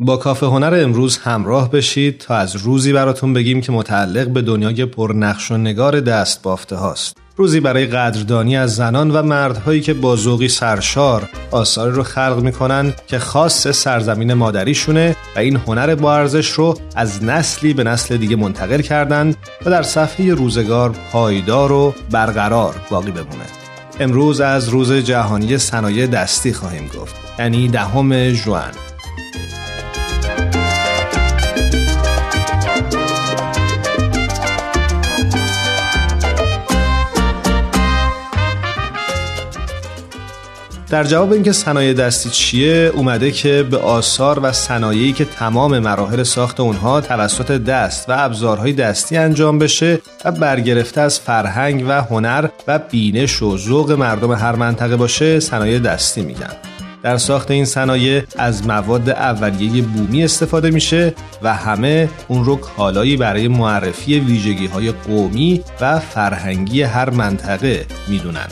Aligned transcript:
با 0.00 0.16
کافه 0.16 0.46
هنر 0.46 0.80
امروز 0.82 1.18
همراه 1.18 1.70
بشید 1.70 2.18
تا 2.18 2.34
از 2.34 2.56
روزی 2.56 2.92
براتون 2.92 3.32
بگیم 3.32 3.60
که 3.60 3.72
متعلق 3.72 4.28
به 4.28 4.42
دنیای 4.42 4.84
پرنقش 4.84 5.50
و 5.50 5.56
نگار 5.56 6.00
دست 6.00 6.42
بافته 6.42 6.76
هاست. 6.76 7.16
روزی 7.36 7.60
برای 7.60 7.86
قدردانی 7.86 8.56
از 8.56 8.74
زنان 8.74 9.10
و 9.10 9.22
مردهایی 9.22 9.80
که 9.80 9.94
با 9.94 10.16
ذوقی 10.16 10.48
سرشار 10.48 11.28
آثاری 11.50 11.92
رو 11.92 12.02
خلق 12.02 12.40
می‌کنن 12.42 12.94
که 13.06 13.18
خاص 13.18 13.68
سرزمین 13.68 14.34
مادریشونه 14.34 15.16
و 15.36 15.38
این 15.38 15.56
هنر 15.56 15.94
با 15.94 16.14
ارزش 16.14 16.50
رو 16.50 16.78
از 16.96 17.24
نسلی 17.24 17.74
به 17.74 17.84
نسل 17.84 18.16
دیگه 18.16 18.36
منتقل 18.36 18.80
کردند 18.80 19.36
و 19.66 19.70
در 19.70 19.82
صفحه 19.82 20.34
روزگار 20.34 20.94
پایدار 21.12 21.72
و 21.72 21.94
برقرار 22.10 22.74
باقی 22.90 23.10
بمونه. 23.10 23.46
امروز 24.00 24.40
از 24.40 24.68
روز 24.68 24.92
جهانی 24.92 25.58
صنایع 25.58 26.06
دستی 26.06 26.52
خواهیم 26.52 26.90
گفت 27.00 27.16
یعنی 27.38 27.68
دهم 27.68 28.32
ژوئن 28.32 28.72
در 40.90 41.04
جواب 41.04 41.32
اینکه 41.32 41.52
صنایع 41.52 41.92
دستی 41.92 42.30
چیه 42.30 42.92
اومده 42.94 43.30
که 43.30 43.62
به 43.70 43.76
آثار 43.78 44.40
و 44.42 44.52
صنایعی 44.52 45.12
که 45.12 45.24
تمام 45.24 45.78
مراحل 45.78 46.22
ساخت 46.22 46.60
اونها 46.60 47.00
توسط 47.00 47.52
دست 47.52 48.08
و 48.08 48.12
ابزارهای 48.16 48.72
دستی 48.72 49.16
انجام 49.16 49.58
بشه 49.58 49.98
و 50.24 50.32
برگرفته 50.32 51.00
از 51.00 51.20
فرهنگ 51.20 51.84
و 51.88 52.02
هنر 52.02 52.48
و 52.66 52.78
بینش 52.78 53.42
و 53.42 53.58
ذوق 53.58 53.92
مردم 53.92 54.32
هر 54.32 54.52
منطقه 54.52 54.96
باشه 54.96 55.40
صنایع 55.40 55.78
دستی 55.78 56.22
میگن. 56.22 56.52
در 57.02 57.16
ساخت 57.16 57.50
این 57.50 57.64
صنایع 57.64 58.22
از 58.38 58.66
مواد 58.66 59.10
اولیه 59.10 59.82
بومی 59.82 60.24
استفاده 60.24 60.70
میشه 60.70 61.14
و 61.42 61.54
همه 61.54 62.08
اون 62.28 62.44
رو 62.44 62.56
کالایی 62.56 63.16
برای 63.16 63.48
معرفی 63.48 64.20
ویژگی 64.20 64.66
های 64.66 64.92
قومی 64.92 65.62
و 65.80 65.98
فرهنگی 65.98 66.82
هر 66.82 67.10
منطقه 67.10 67.86
می‌دونن. 68.08 68.48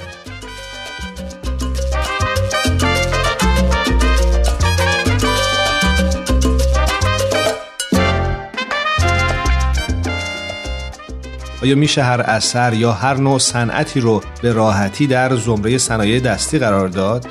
آیا 11.67 11.77
میشه 11.77 12.03
هر 12.03 12.21
اثر 12.21 12.75
یا 12.75 12.93
هر 12.93 13.15
نوع 13.15 13.39
صنعتی 13.39 14.01
رو 14.01 14.23
به 14.43 14.53
راحتی 14.53 15.07
در 15.07 15.37
زمره 15.37 15.79
صنایع 15.79 16.21
دستی 16.21 16.59
قرار 16.59 16.89
داد؟ 16.89 17.27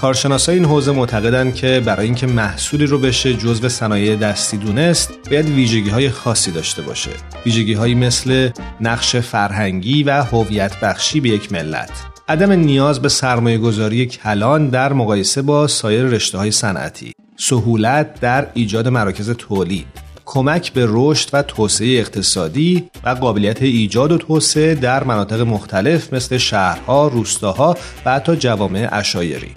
کارشناسای 0.00 0.54
این 0.54 0.64
حوزه 0.64 0.92
معتقدند 0.92 1.54
که 1.54 1.82
برای 1.84 2.06
اینکه 2.06 2.26
محصولی 2.26 2.86
رو 2.86 2.98
بشه 2.98 3.34
جزو 3.34 3.68
صنایع 3.68 4.16
دستی 4.16 4.56
دونست 4.56 5.10
باید 5.30 5.48
ویژگی 5.48 5.90
های 5.90 6.10
خاصی 6.10 6.50
داشته 6.50 6.82
باشه. 6.82 7.10
ویژگی 7.46 7.72
هایی 7.74 7.94
مثل 7.94 8.50
نقش 8.80 9.16
فرهنگی 9.16 10.02
و 10.02 10.22
هویت 10.22 10.80
بخشی 10.80 11.20
به 11.20 11.28
یک 11.28 11.52
ملت. 11.52 11.90
عدم 12.28 12.52
نیاز 12.52 13.02
به 13.02 13.08
سرمایه 13.08 13.58
گذاری 13.58 14.06
کلان 14.06 14.68
در 14.68 14.92
مقایسه 14.92 15.42
با 15.42 15.66
سایر 15.66 16.04
رشته 16.04 16.38
های 16.38 16.50
صنعتی. 16.50 17.12
سهولت 17.36 18.20
در 18.20 18.46
ایجاد 18.54 18.88
مراکز 18.88 19.30
تولید. 19.30 19.99
کمک 20.32 20.72
به 20.72 20.86
رشد 20.88 21.28
و 21.32 21.42
توسعه 21.42 21.98
اقتصادی 21.98 22.90
و 23.04 23.08
قابلیت 23.08 23.62
ایجاد 23.62 24.12
و 24.12 24.18
توسعه 24.18 24.74
در 24.74 25.04
مناطق 25.04 25.40
مختلف 25.40 26.12
مثل 26.12 26.38
شهرها، 26.38 27.08
روستاها 27.08 27.76
و 28.04 28.10
حتی 28.10 28.36
جوامع 28.36 28.88
اشایری. 28.92 29.54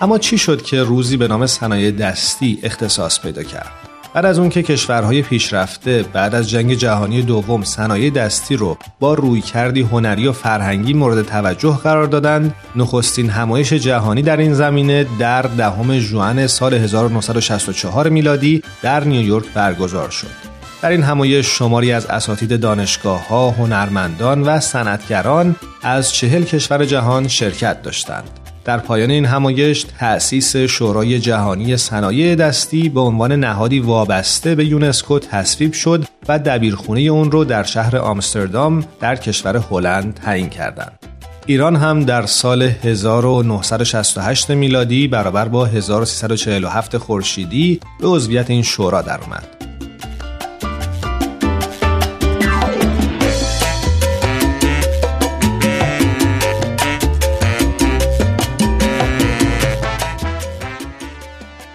اما 0.00 0.18
چی 0.18 0.38
شد 0.38 0.62
که 0.62 0.82
روزی 0.82 1.16
به 1.16 1.28
نام 1.28 1.46
صنایع 1.46 1.90
دستی 1.90 2.58
اختصاص 2.62 3.20
پیدا 3.20 3.42
کرد؟ 3.42 3.87
بعد 4.14 4.26
از 4.26 4.38
اون 4.38 4.48
که 4.48 4.62
کشورهای 4.62 5.22
پیشرفته 5.22 6.04
بعد 6.12 6.34
از 6.34 6.50
جنگ 6.50 6.74
جهانی 6.74 7.22
دوم 7.22 7.64
صنایع 7.64 8.10
دستی 8.10 8.56
رو 8.56 8.76
با 9.00 9.14
رویکردی 9.14 9.80
هنری 9.80 10.26
و 10.26 10.32
فرهنگی 10.32 10.92
مورد 10.94 11.22
توجه 11.22 11.78
قرار 11.82 12.06
دادند 12.06 12.54
نخستین 12.76 13.30
همایش 13.30 13.72
جهانی 13.72 14.22
در 14.22 14.36
این 14.36 14.54
زمینه 14.54 15.06
در 15.18 15.42
دهم 15.42 15.98
ژوئن 15.98 16.46
سال 16.46 16.74
1964 16.74 18.08
میلادی 18.08 18.62
در 18.82 19.04
نیویورک 19.04 19.52
برگزار 19.54 20.10
شد 20.10 20.48
در 20.82 20.90
این 20.90 21.02
همایش 21.02 21.46
شماری 21.46 21.92
از 21.92 22.06
اساتید 22.06 22.60
دانشگاه 22.60 23.28
ها، 23.28 23.50
هنرمندان 23.50 24.42
و 24.42 24.60
صنعتگران 24.60 25.56
از 25.82 26.12
چهل 26.14 26.44
کشور 26.44 26.84
جهان 26.84 27.28
شرکت 27.28 27.82
داشتند. 27.82 28.37
در 28.68 28.78
پایان 28.78 29.10
این 29.10 29.24
همایش 29.24 29.82
تأسیس 29.98 30.56
شورای 30.56 31.18
جهانی 31.18 31.76
صنایع 31.76 32.34
دستی 32.34 32.88
به 32.88 33.00
عنوان 33.00 33.32
نهادی 33.32 33.80
وابسته 33.80 34.54
به 34.54 34.64
یونسکو 34.64 35.18
تصویب 35.18 35.72
شد 35.72 36.04
و 36.28 36.38
دبیرخونه 36.38 37.00
اون 37.00 37.30
رو 37.30 37.44
در 37.44 37.62
شهر 37.62 37.96
آمستردام 37.96 38.84
در 39.00 39.16
کشور 39.16 39.56
هلند 39.56 40.14
تعیین 40.14 40.48
کردند. 40.48 41.06
ایران 41.46 41.76
هم 41.76 42.04
در 42.04 42.26
سال 42.26 42.62
1968 42.62 44.50
میلادی 44.50 45.08
برابر 45.08 45.48
با 45.48 45.64
1347 45.64 46.98
خورشیدی 46.98 47.80
به 48.00 48.08
عضویت 48.08 48.50
این 48.50 48.62
شورا 48.62 49.02
درآمد. 49.02 49.57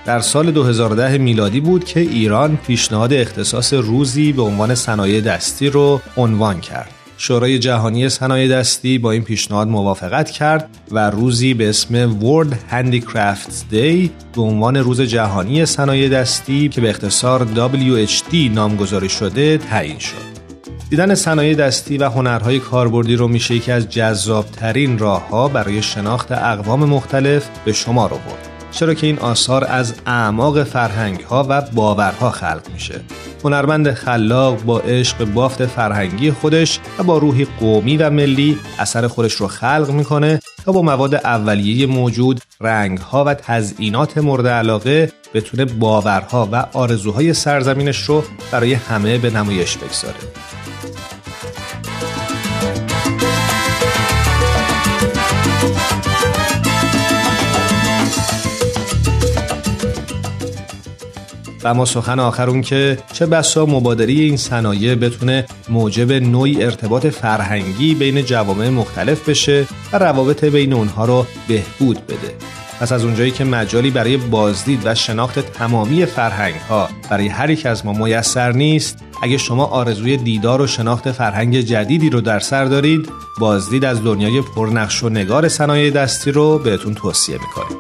در 0.06 0.20
سال 0.20 0.52
2010 0.52 1.18
میلادی 1.18 1.60
بود 1.60 1.86
که 1.86 2.00
ایران 2.00 2.58
پیشنهاد 2.68 3.14
اختصاص 3.14 3.74
روزی 3.74 4.32
به 4.32 4.42
عنوان 4.42 4.76
صنایع 4.76 5.22
دستی 5.22 5.70
رو 5.70 6.02
عنوان 6.18 6.60
کرد. 6.60 6.90
شورای 7.18 7.60
جهانی 7.60 8.10
صنایع 8.10 8.48
دستی 8.48 8.98
با 8.98 9.12
این 9.12 9.24
پیشنهاد 9.24 9.68
موافقت 9.68 10.32
کرد 10.32 10.70
و 10.92 11.10
روزی 11.10 11.54
به 11.54 11.70
اسم 11.70 12.20
World 12.20 12.54
Handicrafts 12.72 13.74
Day 13.74 14.10
به 14.36 14.42
عنوان 14.42 14.78
روز 14.78 15.02
جهانی 15.02 15.66
صنایع 15.66 16.10
دستی 16.10 16.70
که 16.70 16.82
به 16.82 16.90
اختصار 16.90 17.48
WHD 17.56 18.34
نامگذاری 18.34 19.10
شده 19.10 19.58
تعیین 19.58 20.00
شد. 20.00 20.34
دیدن 20.90 21.16
صنایع 21.16 21.56
دستی 21.56 21.98
و 21.98 22.10
هنرهای 22.10 22.60
کاربردی 22.60 23.16
رو 23.16 23.28
میشه 23.28 23.56
یکی 23.56 23.72
از 23.72 23.90
جذابترین 23.90 24.98
راهها 24.98 25.48
برای 25.48 25.82
شناخت 25.82 26.32
اقوام 26.32 26.86
مختلف 26.86 27.50
به 27.66 27.74
شما 27.74 28.08
رو 28.08 28.16
برد 28.16 28.53
چرا 28.74 28.94
که 28.94 29.08
این 29.08 29.20
آثار 29.20 29.66
از 29.70 29.94
اعماق 30.06 30.64
فرهنگ 30.64 31.20
ها 31.20 31.46
و 31.50 31.62
باورها 31.62 32.32
خلق 32.32 32.62
میشه. 32.74 33.02
هنرمند 33.44 33.94
خلاق 33.94 34.64
با 34.64 34.80
عشق 34.80 35.26
بافت 35.26 35.66
فرهنگی 35.66 36.32
خودش 36.32 36.80
و 37.00 37.04
با 37.04 37.18
روحی 37.18 37.48
قومی 37.60 37.98
و 37.98 38.10
ملی 38.10 38.58
اثر 38.80 39.08
خودش 39.08 39.34
رو 39.34 39.48
خلق 39.48 39.92
می‌کنه 39.92 40.40
تا 40.66 40.72
با 40.72 40.82
مواد 40.82 41.16
اولیه 41.16 41.86
موجود 41.86 42.42
رنگها 42.62 43.24
و 43.24 43.34
تزئینات 43.34 44.18
مورد 44.18 44.48
علاقه 44.48 45.12
بتونه 45.34 45.66
باورها 45.66 46.50
و 46.52 46.66
آرزوهای 46.74 47.34
سرزمینش 47.34 48.04
رو 48.04 48.24
برای 48.52 48.74
همه 48.74 49.18
به 49.18 49.30
نمایش 49.30 49.78
بگذاره. 49.78 50.18
و 61.64 61.74
ما 61.74 61.86
سخن 61.86 62.20
آخرون 62.20 62.62
که 62.62 62.98
چه 63.14 63.26
بسا 63.26 63.66
مبادری 63.66 64.22
این 64.22 64.38
صنایع 64.38 64.96
بتونه 64.96 65.46
موجب 65.70 66.12
نوعی 66.12 66.64
ارتباط 66.64 67.08
فرهنگی 67.08 67.96
بین 67.96 68.22
جوامع 68.22 68.70
مختلف 68.70 69.30
بشه 69.30 69.66
و 69.94 69.98
روابط 69.98 70.46
بین 70.46 70.74
اونها 70.74 71.06
رو 71.06 71.26
بهبود 71.48 72.08
بده. 72.08 72.36
پس 72.80 72.92
از 72.92 73.04
اونجایی 73.04 73.32
که 73.32 73.44
مجالی 73.44 73.92
برای 73.92 74.18
بازدید 74.18 74.82
و 74.86 74.96
شناخت 74.96 75.40
تمامی 75.40 76.06
فرهنگ 76.06 76.56
ها 76.56 76.90
برای 77.10 77.28
هر 77.28 77.50
یک 77.50 77.66
از 77.66 77.86
ما 77.86 77.94
میسر 77.94 78.52
نیست 78.52 78.98
اگه 79.24 79.38
شما 79.38 79.66
آرزوی 79.66 80.18
دیدار 80.18 80.62
و 80.62 80.68
شناخت 80.68 81.12
فرهنگ 81.12 81.60
جدیدی 81.60 82.10
رو 82.10 82.22
در 82.22 82.40
سر 82.40 82.66
دارید 82.66 83.10
بازدید 83.40 83.86
از 83.86 84.04
دنیای 84.04 84.42
پرنقش 84.56 85.04
و 85.04 85.10
نگار 85.10 85.48
صنایع 85.48 85.92
دستی 85.92 86.32
رو 86.32 86.60
بهتون 86.60 86.94
توصیه 86.94 87.38
می‌کنیم. 87.38 87.78